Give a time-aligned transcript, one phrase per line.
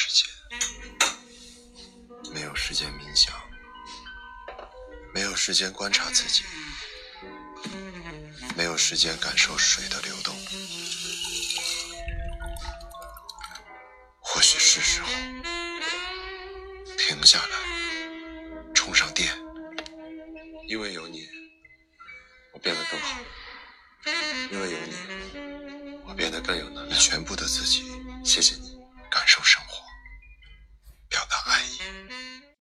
[0.00, 0.32] 时间
[2.32, 3.34] 没有时间冥想，
[5.12, 6.44] 没有时间观察自己，
[8.56, 10.32] 没有时间感受水的流动。
[14.20, 15.08] 或许是时候
[16.96, 19.36] 停下来，充上电。
[20.68, 21.28] 因为有你，
[22.54, 23.18] 我变得更好。
[24.52, 24.94] 因为有你，
[26.06, 26.94] 我变得更有能力。
[26.94, 27.82] 全部的自己，
[28.24, 28.78] 谢谢你，
[29.10, 29.57] 感受上。